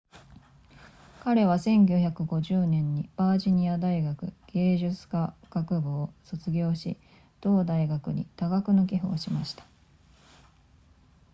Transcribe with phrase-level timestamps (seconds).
[1.19, 6.97] 彼は1950年にバージニア大学芸術科学部を卒業し
[7.39, 9.63] 同大学に多額の寄付をしました